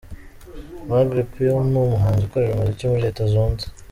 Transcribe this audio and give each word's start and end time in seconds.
Magaly 0.87 1.23
Pearl 1.31 1.57
ni 1.71 1.77
umuhanzi 1.85 2.23
ukorera 2.25 2.51
umuziki 2.53 2.85
muri 2.89 3.05
leta 3.05 3.21
zunze 3.31 3.65